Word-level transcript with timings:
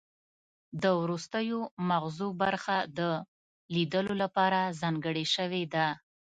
د 0.81 0.83
وروستیو 1.01 1.59
مغزو 1.89 2.29
برخه 2.41 2.77
د 2.99 2.99
لیدلو 3.73 4.13
لپاره 4.23 4.59
ځانګړې 4.81 5.25
شوې 5.35 5.63
ده 5.73 5.87